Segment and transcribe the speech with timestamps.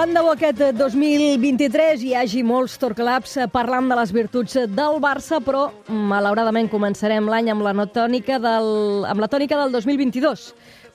[0.00, 5.42] Tant de bo aquest 2023 hi hagi molts Torclubs parlant de les virtuts del Barça,
[5.44, 8.70] però malauradament començarem l'any amb la no tònica del,
[9.04, 10.46] amb la tònica del 2022,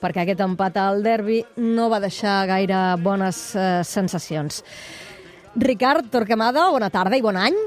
[0.02, 4.58] perquè aquest empat al derbi no va deixar gaire bones eh, sensacions.
[5.54, 7.62] Ricard Torquemada, bona tarda i bon any.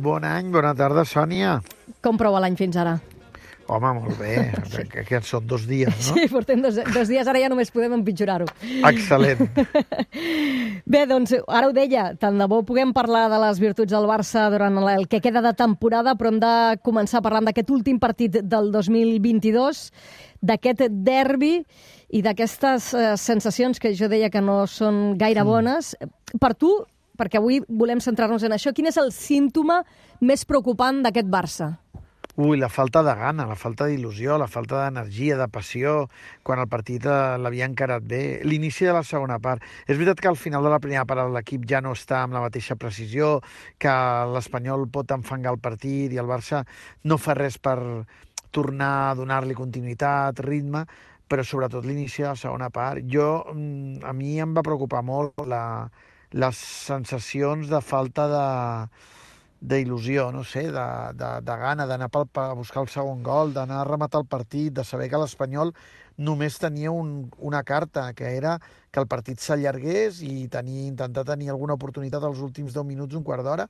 [0.00, 1.58] Bon any, bona tarda, Sònia.
[2.00, 2.96] Com prova l'any fins ara?
[3.68, 4.34] Home, molt bé,
[4.72, 4.84] sí.
[4.88, 6.14] que, són dos dies, no?
[6.16, 8.48] Sí, portem dos, dos dies, ara ja només podem empitjorar-ho.
[8.88, 9.44] Excel·lent.
[10.92, 14.46] Bé, doncs, ara ho deia, tant de bo puguem parlar de les virtuts del Barça
[14.54, 16.54] durant el que queda de temporada, però hem de
[16.86, 19.82] començar parlant d'aquest últim partit del 2022,
[20.48, 21.58] d'aquest derbi
[22.08, 25.92] i d'aquestes eh, sensacions que jo deia que no són gaire bones.
[26.40, 26.72] Per tu,
[27.18, 29.82] perquè avui volem centrar-nos en això, quin és el símptoma
[30.24, 31.74] més preocupant d'aquest Barça?
[32.38, 35.94] Ui, la falta de gana, la falta d'il·lusió, la falta d'energia, de passió,
[36.46, 38.20] quan el partit eh, l'havia encarat bé.
[38.46, 39.64] L'inici de la segona part.
[39.88, 42.44] És veritat que al final de la primera part l'equip ja no està amb la
[42.44, 43.32] mateixa precisió,
[43.82, 43.96] que
[44.36, 46.62] l'Espanyol pot enfangar el partit i el Barça
[47.10, 47.74] no fa res per
[48.54, 50.86] tornar a donar-li continuïtat, ritme,
[51.26, 53.02] però sobretot l'inici de la segona part.
[53.02, 55.90] Jo, mm, a mi em va preocupar molt la,
[56.38, 58.46] les sensacions de falta de
[59.60, 60.86] d'il·lusió, no sé, de,
[61.18, 64.84] de, de gana d'anar a buscar el segon gol, d'anar a rematar el partit, de
[64.84, 65.72] saber que l'Espanyol
[66.18, 68.58] només tenia un, una carta, que era
[68.90, 73.26] que el partit s'allargués i tenir, intentar tenir alguna oportunitat als últims 10 minuts, un
[73.26, 73.68] quart d'hora,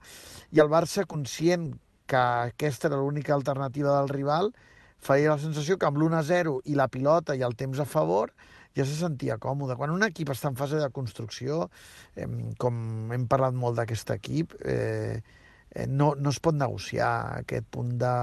[0.53, 1.73] i el Barça, conscient
[2.09, 4.53] que aquesta era l'única alternativa del rival,
[4.99, 8.33] feia la sensació que amb l'1-0 i la pilota i el temps a favor
[8.77, 9.77] ja se sentia còmode.
[9.77, 11.69] Quan un equip està en fase de construcció,
[12.17, 15.21] eh, com hem parlat molt d'aquest equip, eh,
[15.87, 18.15] no, no es pot negociar aquest punt de,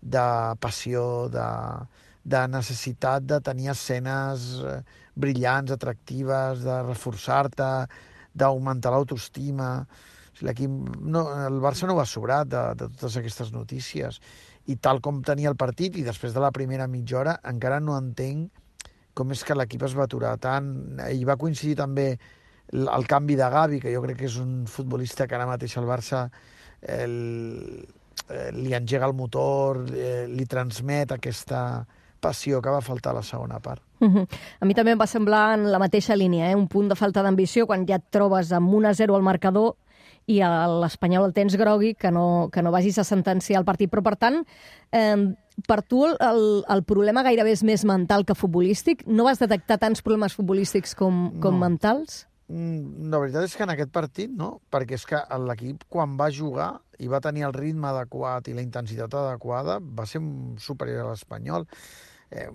[0.00, 0.24] de
[0.62, 1.48] passió, de,
[2.24, 4.80] de necessitat de tenir escenes eh,
[5.14, 7.70] brillants, atractives, de reforçar-te,
[8.34, 9.70] d'augmentar l'autoestima.
[10.34, 14.20] O sigui, no, el Barça no va sobrat de, de totes aquestes notícies.
[14.66, 17.98] I tal com tenia el partit, i després de la primera mitja hora, encara no
[18.00, 18.62] entenc
[19.14, 20.72] com és que l'equip es va aturar tant.
[20.98, 22.16] I va coincidir també
[22.72, 25.76] el, el canvi de Gavi, que jo crec que és un futbolista que ara mateix
[25.76, 26.28] el Barça
[26.82, 27.86] el,
[28.28, 31.84] eh, li engega el motor, eh, li transmet aquesta
[32.24, 33.82] passió que va faltar a la segona part.
[34.00, 34.26] Uh -huh.
[34.60, 36.56] A mi també em va semblar en la mateixa línia, eh?
[36.56, 39.76] un punt de falta d'ambició quan ja et trobes amb 1-0 al marcador
[40.26, 43.90] i l'Espanyol el tens grogui, que no, que no vagis a sentenciar el partit.
[43.90, 44.46] Però, per tant,
[44.90, 45.34] eh,
[45.66, 49.06] per tu el, el problema gairebé és més mental que futbolístic?
[49.06, 51.60] No vas detectar tants problemes futbolístics com, com No.
[51.60, 52.26] mentals?
[52.48, 56.28] Mm, La veritat és que en aquest partit no, perquè és que l'equip quan va
[56.30, 60.20] jugar i va tenir el ritme adequat i la intensitat adequada va ser
[60.60, 61.64] superior a l'Espanyol.
[62.30, 62.48] Eh,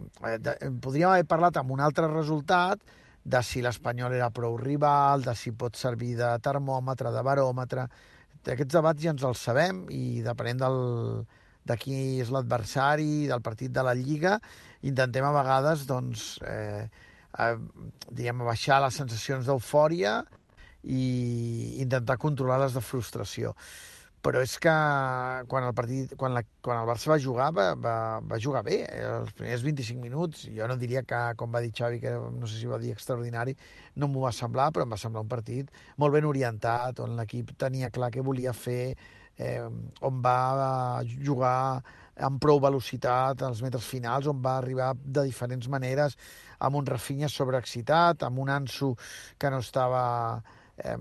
[0.45, 2.83] de, podríem haver parlat amb un altre resultat
[3.23, 7.89] de si l'Espanyol era prou rival, de si pot servir de termòmetre, de baròmetre...
[8.49, 10.77] Aquests debats ja ens els sabem i depenent del,
[11.67, 14.37] de qui és l'adversari, del partit de la Lliga,
[14.87, 16.87] intentem a vegades doncs, eh,
[17.37, 17.55] eh,
[18.09, 20.23] diguem, baixar les sensacions d'eufòria
[20.83, 23.53] i intentar controlar les de frustració.
[24.19, 24.71] Però és que
[25.47, 28.81] quan el, partit, quan la, quan el Barça va jugar, va, va, va jugar bé.
[28.83, 32.47] eh, Els primers 25 minuts, jo no diria que, com va dir Xavi, que no
[32.47, 33.55] sé si va dir extraordinari,
[33.95, 37.55] no m'ho va semblar, però em va semblar un partit molt ben orientat, on l'equip
[37.63, 38.97] tenia clar què volia fer,
[39.39, 39.63] eh,
[40.01, 41.81] on va jugar
[42.25, 46.17] amb prou velocitat als metres finals, on va arribar de diferents maneres,
[46.59, 48.93] amb un Rafinha sobreexcitat, amb un Ansu
[49.39, 50.03] que no estava
[50.77, 50.97] eh,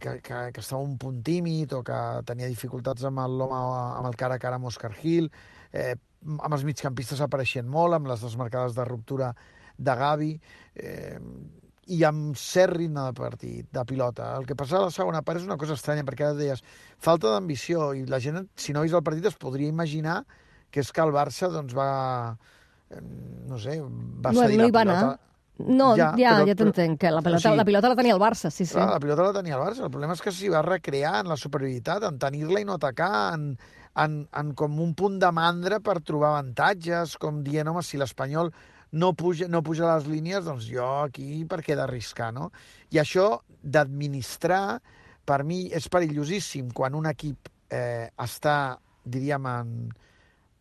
[0.00, 1.98] que, que, que estava un punt tímid o que
[2.28, 5.30] tenia dificultats amb l'home amb el cara a cara amb Oscar Gil,
[5.72, 5.94] eh,
[6.38, 9.32] amb els migcampistes apareixent molt, amb les desmarcades de ruptura
[9.78, 10.32] de Gavi,
[10.76, 11.18] eh,
[11.92, 14.30] i amb cert ritme de partit, de pilota.
[14.38, 16.62] El que passa a la segona part és una cosa estranya, perquè ara deies,
[16.98, 20.22] falta d'ambició, i la gent, si no vist el partit, es podria imaginar
[20.72, 22.36] que és que el Barça doncs, va,
[23.48, 24.96] no sé, va No, cedir no la va anar.
[25.02, 25.18] pilota.
[25.62, 28.14] No, ja, ja, però- ja t'entenc, que la o pilota, sigui, la pilota la tenia
[28.14, 28.72] el Barça, sí, sí.
[28.74, 29.84] Clar, la pilota la tenia el Barça.
[29.84, 33.34] El problema és que s'hi va recrear en la superioritat, en tenir-la i no atacar,
[33.34, 33.58] en,
[33.94, 38.50] en, en com un punt de mandra per trobar avantatges, com dient, home, si l'Espanyol
[38.92, 42.50] no puja, no puja les línies, doncs jo aquí per què d'arriscar, no?
[42.92, 44.80] I això d'administrar
[45.28, 49.74] Per mi és perillosíssim quan un equip eh, està, diríem, en,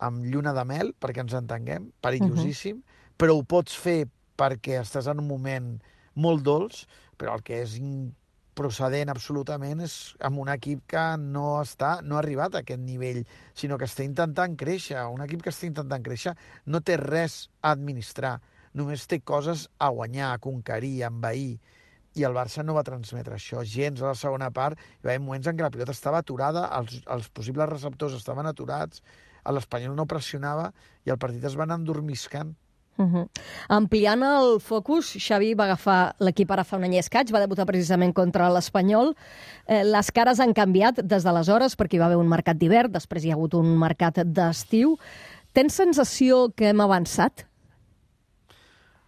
[0.05, 3.15] amb lluna de mel, perquè ens entenguem, perillosíssim, uh -huh.
[3.17, 4.05] però ho pots fer
[4.37, 5.81] perquè estàs en un moment
[6.13, 6.85] molt dolç,
[7.17, 7.79] però el que és
[8.61, 9.97] procedent absolutament és
[10.27, 13.23] amb un equip que no està no ha arribat a aquest nivell,
[13.57, 15.01] sinó que està intentant créixer.
[15.09, 16.37] Un equip que està intentant créixer
[16.69, 18.37] no té res a administrar,
[18.77, 21.59] només té coses a guanyar, a conquerir, a envair
[22.15, 24.79] i el Barça no va transmetre això gens a la segona part.
[24.79, 28.49] Hi va haver moments en què la pilota estava aturada, els, els possibles receptors estaven
[28.49, 29.03] aturats,
[29.47, 30.69] l'Espanyol no pressionava
[31.07, 32.53] i el partit es va anar endormiscant.
[32.97, 33.27] Uh -huh.
[33.69, 38.13] Ampliant el focus, Xavi va agafar l'equip ara fa un any escaig, va debutar precisament
[38.13, 39.15] contra l'Espanyol.
[39.67, 43.23] Eh, les cares han canviat des d'aleshores perquè hi va haver un mercat d'hivern, després
[43.23, 44.97] hi ha hagut un mercat d'estiu.
[45.53, 47.45] Tens sensació que hem avançat?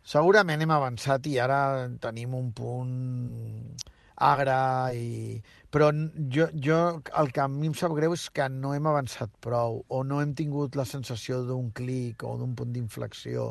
[0.04, 3.78] Segurament hem avançat i ara tenim un punt
[4.24, 4.58] agre
[4.98, 5.42] i...
[5.74, 5.88] Però
[6.30, 6.80] jo, jo,
[7.18, 10.20] el que a mi em sap greu és que no hem avançat prou o no
[10.22, 13.48] hem tingut la sensació d'un clic o d'un punt d'inflexió.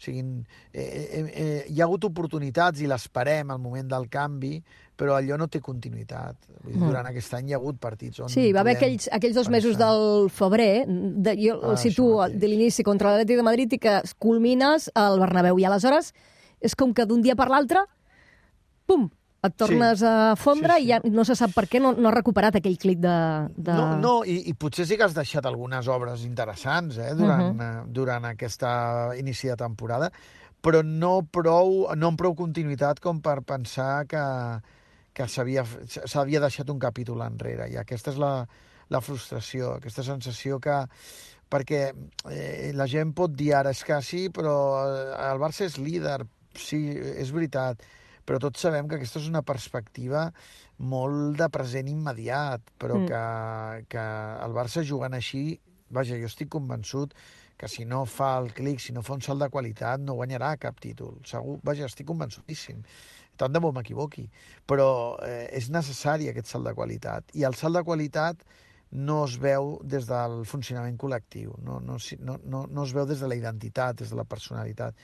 [0.00, 0.22] O sigui,
[0.72, 4.54] eh, eh, eh, hi ha hagut oportunitats i l'esperem al moment del canvi,
[4.96, 6.38] però allò no té continuïtat.
[6.62, 6.86] Vull dir, mm.
[6.86, 8.32] Durant aquest any hi ha hagut partits on...
[8.32, 9.58] Sí, va haver aquells, aquells dos pensar.
[9.58, 13.82] mesos del febrer, de, jo ah, el situo de l'inici contra l'Atlètic de Madrid i
[13.82, 15.60] que culmines al Bernabéu.
[15.60, 16.14] I aleshores
[16.64, 17.84] és com que d'un dia per l'altre,
[18.88, 19.10] pum,
[19.42, 20.06] et tornes sí.
[20.06, 20.86] a fondre sí, sí.
[20.86, 23.16] i ja no se sap per què no, no ha recuperat aquell clic de...
[23.56, 23.72] de...
[23.72, 27.62] No, no i, i potser sí que has deixat algunes obres interessants eh, durant, uh
[27.62, 27.86] -huh.
[27.88, 30.10] durant aquesta inici de temporada,
[30.60, 34.24] però no, prou, no amb prou continuïtat com per pensar que,
[35.12, 37.70] que s'havia deixat un capítol enrere.
[37.72, 38.46] I aquesta és la,
[38.90, 40.84] la frustració, aquesta sensació que
[41.50, 41.80] perquè
[42.30, 44.54] eh, la gent pot dir ara és que sí, però
[45.32, 46.20] el Barça és líder,
[46.54, 47.82] sí, és veritat,
[48.30, 50.28] però tots sabem que aquesta és una perspectiva
[50.78, 53.08] molt de present immediat, però mm.
[53.10, 54.04] que, que
[54.46, 55.58] el Barça jugant així,
[55.90, 57.16] vaja, jo estic convençut
[57.58, 60.52] que si no fa el clic, si no fa un salt de qualitat, no guanyarà
[60.62, 61.16] cap títol.
[61.26, 62.84] Segur, vaja, estic convençudíssim.
[63.36, 64.28] Tant de bo m'equivoqui.
[64.70, 64.86] Però
[65.26, 67.34] eh, és necessari aquest salt de qualitat.
[67.34, 68.46] I el salt de qualitat
[69.10, 73.26] no es veu des del funcionament col·lectiu, no, no, no, no, no es veu des
[73.26, 74.94] de la identitat, des de la personalitat.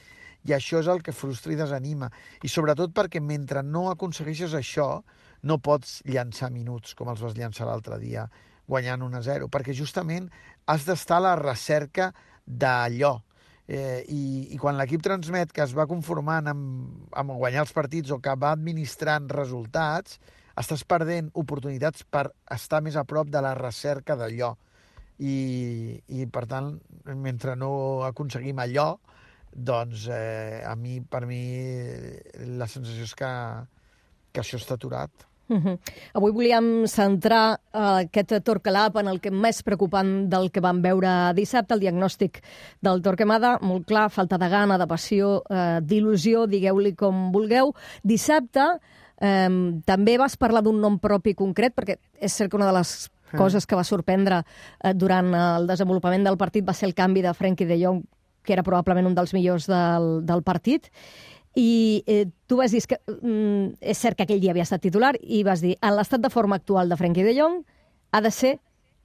[0.47, 2.11] I això és el que frustra i desanima.
[2.43, 5.03] I sobretot perquè mentre no aconsegueixes això,
[5.43, 8.27] no pots llançar minuts com els vas llançar l'altre dia,
[8.67, 10.31] guanyant 1 a 0, perquè justament
[10.67, 12.13] has d'estar a la recerca
[12.47, 13.17] d'allò.
[13.67, 14.23] Eh, i,
[14.55, 18.35] I quan l'equip transmet que es va conformant amb, amb guanyar els partits o que
[18.39, 20.21] va administrant resultats,
[20.57, 24.55] estàs perdent oportunitats per estar més a prop de la recerca d'allò.
[25.19, 25.35] I,
[26.13, 26.77] I, per tant,
[27.09, 28.95] mentre no aconseguim allò,
[29.53, 31.41] doncs eh, a mi, per mi,
[32.59, 33.33] la sensació és que,
[34.33, 35.27] que això està aturat.
[35.49, 35.79] Uh -huh.
[36.15, 41.33] Avui volíem centrar uh, aquest Torquelab en el que més preocupant del que vam veure
[41.35, 42.43] dissabte, el diagnòstic
[42.81, 47.75] del Torquemada, molt clar, falta de gana, de passió, uh, d'il·lusió, digueu-li com vulgueu.
[48.03, 48.81] Dissabte
[49.21, 53.11] um, també vas parlar d'un nom propi concret, perquè és cert que una de les
[53.37, 57.35] coses que va sorprendre uh, durant el desenvolupament del partit va ser el canvi de
[57.35, 58.03] Frenkie de Jong
[58.47, 60.89] que era probablement un dels millors del, del partit,
[61.57, 65.15] i eh, tu vas dir que mm, és cert que aquell dia havia estat titular
[65.21, 67.63] i vas dir, en l'estat de forma actual de Frenkie de Jong
[68.13, 68.59] ha de ser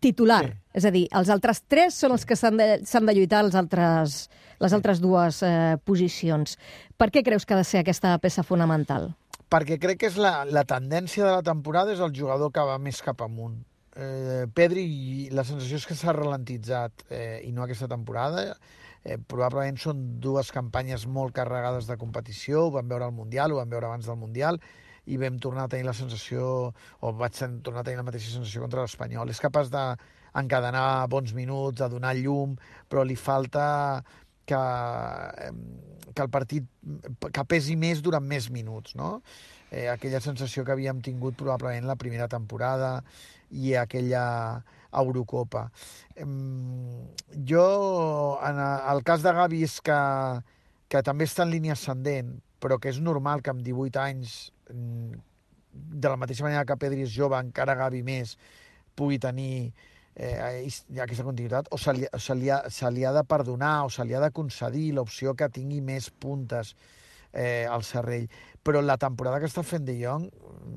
[0.03, 0.43] titular.
[0.49, 0.57] Sí.
[0.81, 4.25] És a dir, els altres tres són els que s'han de, de lluitar els altres,
[4.59, 6.57] les altres dues eh, posicions.
[6.99, 9.13] Per què creus que ha de ser aquesta peça fonamental?
[9.51, 12.77] Perquè crec que és la, la tendència de la temporada és el jugador que va
[12.79, 13.61] més cap amunt.
[13.95, 18.79] Eh, Pedri, la sensació és que s'ha ralentitzat, eh, i no aquesta temporada, eh,
[19.27, 23.69] probablement són dues campanyes molt carregades de competició, ho vam veure al Mundial, ho vam
[23.69, 24.59] veure abans del Mundial,
[25.09, 28.61] i vam tornar a tenir la sensació, o vaig tornar a tenir la mateixa sensació
[28.61, 29.33] contra l'Espanyol.
[29.33, 32.53] És capaç d'encadenar bons minuts, de donar llum,
[32.89, 34.03] però li falta
[34.45, 34.61] que,
[36.13, 36.69] que el partit
[37.33, 39.19] que pesi més durant més minuts, no?
[39.71, 42.99] Eh, aquella sensació que havíem tingut probablement la primera temporada
[43.51, 44.23] i aquella
[44.91, 45.69] Eurocopa.
[47.47, 47.65] Jo,
[48.43, 49.99] en el cas de Gavi és que,
[50.91, 55.21] que també està en línia ascendent, però que és normal que amb 18 anys, mm,
[55.71, 58.35] de la mateixa manera que Pedri és jove, encara Gavi més,
[58.95, 59.71] pugui tenir
[60.15, 60.67] eh,
[60.99, 64.05] aquesta continuïtat, o se li, se, li ha, se li ha de perdonar o se
[64.05, 66.75] li ha de concedir l'opció que tingui més puntes
[67.33, 68.27] eh, al Serrell.
[68.61, 70.27] Però la temporada que està fent De Jong,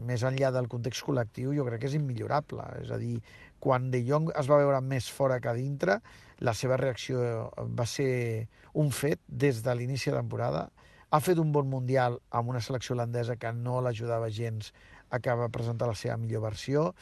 [0.08, 2.64] més enllà del context col·lectiu, jo crec que és immillorable.
[2.80, 3.18] És a dir,
[3.60, 6.00] quan De Jong es va veure més fora que dintre,
[6.44, 10.66] la seva reacció va ser un fet des de l'inici de temporada.
[11.14, 14.72] Ha fet un bon Mundial amb una selecció holandesa que no l'ajudava gens
[15.14, 16.92] acaba de presentar la seva millor versió.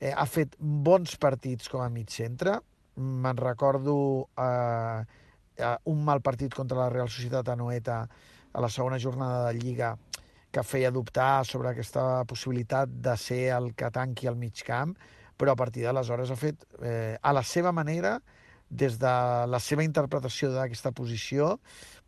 [0.00, 2.58] Eh, ha fet bons partits com a mig centre.
[2.96, 3.94] Me'n recordo
[4.34, 5.04] eh,
[5.56, 8.02] eh, un mal partit contra la Real Societat Anoeta
[8.52, 9.96] a la segona jornada de Lliga
[10.52, 14.92] que feia dubtar sobre aquesta possibilitat de ser el que tanqui al mig camp,
[15.40, 18.18] però a partir d'aleshores ha fet, eh, a la seva manera,
[18.68, 19.12] des de
[19.52, 21.58] la seva interpretació d'aquesta posició,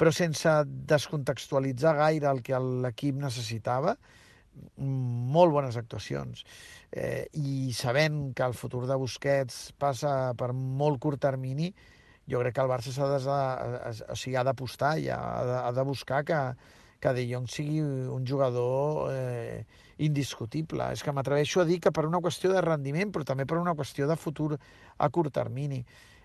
[0.00, 0.50] però sense
[0.88, 3.96] descontextualitzar gaire el que l'equip necessitava,
[4.76, 6.44] molt bones actuacions.
[6.92, 11.72] Eh, I sabent que el futur de Busquets passa per molt curt termini,
[12.30, 15.72] jo crec que el Barça s'ha de, o sigui, ha d'apostar i ha de, ha
[15.76, 16.40] de buscar que,
[17.00, 19.64] que De Jong sigui un jugador eh,
[19.98, 20.88] indiscutible.
[20.96, 23.76] És que m'atreveixo a dir que per una qüestió de rendiment, però també per una
[23.76, 25.82] qüestió de futur a curt termini.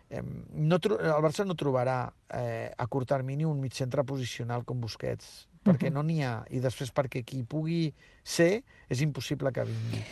[0.10, 2.00] Eh, no, el Barça no trobarà
[2.34, 6.64] eh, a curt termini un mig centre posicional com Busquets, perquè no n'hi ha, i
[6.64, 7.90] després perquè qui pugui
[8.24, 10.04] ser és impossible que vingui.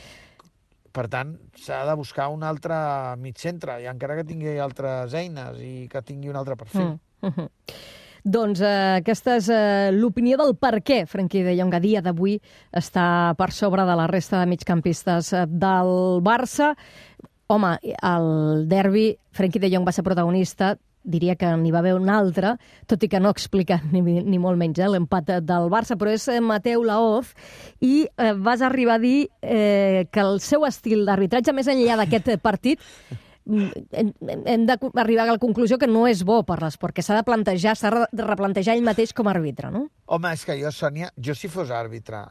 [0.91, 2.75] Per tant, s'ha de buscar un altre
[3.21, 6.97] mig centre, i encara que tingui altres eines i que tingui un altre perfil.
[7.21, 7.49] Mm -hmm.
[8.27, 12.41] Doncs eh, aquesta és eh, l'opinió del per què Frenkie de Jong a dia d'avui
[12.75, 16.73] està per sobre de la resta de migcampistes eh, del Barça.
[17.47, 20.75] Home, el derbi, Frenkie de Jong va ser protagonista,
[21.07, 22.55] diria que n'hi va haver un altre,
[22.89, 26.27] tot i que no explica ni, ni molt menys eh, l'empat del Barça, però és
[26.31, 27.31] eh, Mateu Laoz,
[27.81, 32.33] i eh, vas arribar a dir eh, que el seu estil d'arbitratge, més enllà d'aquest
[32.43, 32.83] partit,
[33.45, 34.11] mm, hem,
[34.53, 37.77] hem d'arribar a la conclusió que no és bo per l'esport, que s'ha de plantejar,
[37.79, 39.87] s'ha de replantejar ell mateix com a àrbitre, no?
[40.05, 42.27] Home, és que jo, Sònia, jo si fos àrbitre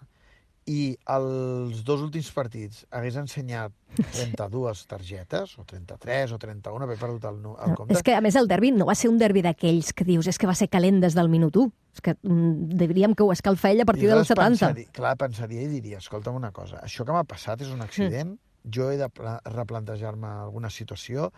[0.67, 7.29] i els dos últims partits hagués ensenyat 32 targetes, o 33, o 31, haver perdut
[7.31, 7.95] el, el compte...
[7.95, 10.41] És que, a més, el derbi no va ser un derbi d'aquells que dius és
[10.43, 11.71] que va ser calent des del minut 1.
[11.97, 14.43] És que mm, diríem que ho escalfa ell a partir del 70.
[14.43, 18.35] Pensaria, clar, pensaria i diria, escolta'm una cosa, això que m'ha passat és un accident,
[18.35, 19.09] mm jo he de
[19.55, 21.31] replantejar-me alguna situació.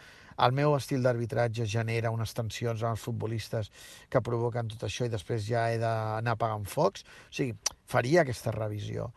[0.45, 3.73] El meu estil d'arbitratge genera unes tensions amb els futbolistes
[4.11, 7.03] que provoquen tot això i després ja he d'anar apagant focs.
[7.03, 7.57] O sigui,
[7.87, 9.11] faria aquesta revisió.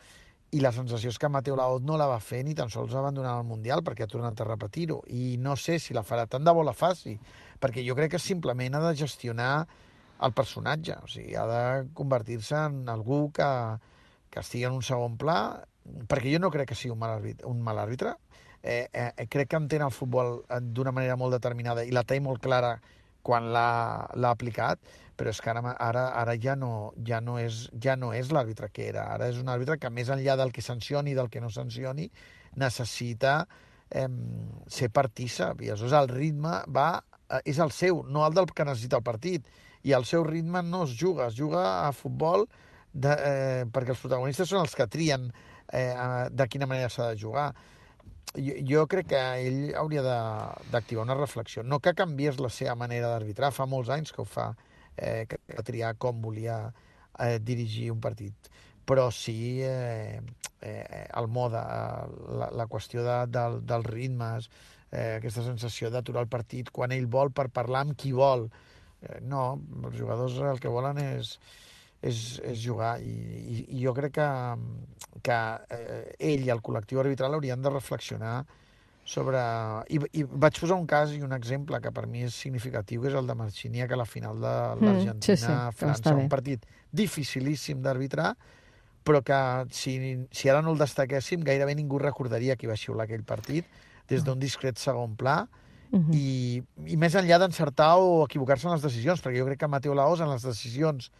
[0.52, 3.38] I la sensació és que Mateu Laot no la va fer ni tan sols abandonar
[3.40, 5.00] el Mundial perquè ha tornat a repetir-ho.
[5.08, 7.16] I no sé si la farà, tant de bo la faci,
[7.62, 9.54] perquè jo crec que simplement ha de gestionar
[10.22, 10.98] el personatge.
[11.06, 11.64] O sigui, ha de
[11.96, 13.48] convertir-se en algú que,
[14.30, 15.40] que estigui en un segon pla
[15.84, 18.16] perquè jo no crec que sigui un mal àrbitre, un mal àrbitre.
[18.64, 22.20] Eh, eh, crec que entén el futbol eh, d'una manera molt determinada i la té
[22.22, 22.76] molt clara
[23.26, 24.82] quan l'ha aplicat,
[25.18, 28.72] però és que ara, ara, ara ja no, ja no és, ja no és l'àrbitre
[28.74, 29.08] que era.
[29.14, 32.10] Ara és un àrbitre que, més enllà del que sancioni i del que no sancioni,
[32.58, 33.36] necessita
[33.90, 34.08] eh,
[34.68, 35.62] ser partícip.
[35.62, 36.90] I aleshores el ritme va,
[37.30, 39.46] eh, és el seu, no el del que necessita el partit.
[39.86, 42.48] I el seu ritme no es juga, es juga a futbol
[42.94, 47.20] de, eh, perquè els protagonistes són els que trien eh, de quina manera s'ha de
[47.22, 47.52] jugar.
[48.36, 50.04] Jo, jo crec que ell hauria
[50.72, 51.64] d'activar una reflexió.
[51.64, 54.52] No que canviés la seva manera d'arbitrar, fa molts anys que ho fa,
[54.98, 56.62] eh, que, triar com volia
[57.20, 58.52] eh, dirigir un partit
[58.92, 60.20] però sí eh,
[60.60, 61.62] eh, el mode,
[62.40, 64.50] la, la qüestió de, de, dels ritmes,
[64.92, 68.50] eh, aquesta sensació d'aturar el partit quan ell vol per parlar amb qui vol.
[69.02, 71.38] Eh, no, els jugadors el que volen és,
[72.02, 72.96] és, és jugar.
[73.02, 74.30] I, i, i jo crec que,
[75.24, 75.38] que
[75.78, 78.42] eh, ell i el col·lectiu arbitral haurien de reflexionar
[79.06, 79.42] sobre...
[79.94, 83.12] I, I vaig posar un cas i un exemple que per mi és significatiu, que
[83.12, 86.68] és el de Marchinia, que a la final de l'Argentina-França, mm, sí, sí, un partit
[86.92, 88.34] dificilíssim d'arbitrar,
[89.06, 89.40] però que
[89.74, 89.96] si,
[90.30, 93.66] si ara no el destaquéssim, gairebé ningú recordaria qui va xiular aquell partit,
[94.10, 95.48] des d'un discret segon pla,
[95.92, 96.14] uh -huh.
[96.16, 99.94] i, i més enllà d'encertar o equivocar-se en les decisions, perquè jo crec que Mateo
[99.94, 101.12] Laos en les decisions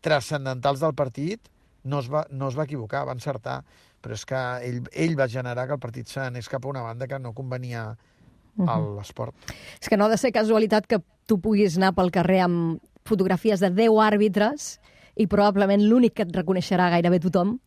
[0.00, 1.50] transcendentals del partit
[1.84, 3.60] no es, va, no es va equivocar, va encertar,
[4.02, 7.06] però és que ell, ell va generar que el partit s'anés cap a una banda
[7.06, 7.88] que no convenia
[8.56, 9.34] a l'esport.
[9.34, 9.54] Uh -huh.
[9.80, 13.60] És que no ha de ser casualitat que tu puguis anar pel carrer amb fotografies
[13.60, 14.80] de 10 àrbitres
[15.14, 17.58] i probablement l'únic que et reconeixerà gairebé tothom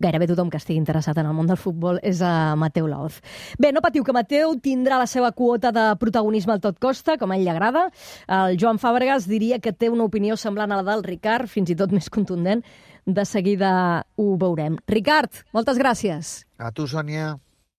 [0.00, 3.20] gairebé tothom que estigui interessat en el món del futbol és a Mateu Laoz.
[3.58, 7.32] Bé, no patiu, que Mateu tindrà la seva quota de protagonisme al tot costa, com
[7.32, 7.88] a ell li agrada.
[8.26, 11.78] El Joan Fàbregas diria que té una opinió semblant a la del Ricard, fins i
[11.78, 12.64] tot més contundent.
[13.08, 14.76] De seguida ho veurem.
[14.86, 16.42] Ricard, moltes gràcies.
[16.58, 17.38] A tu, Sònia.